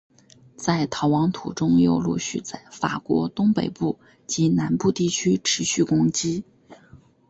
[0.57, 6.43] 在逃亡途中又陆续在法国东北部及南部地区持续攻击。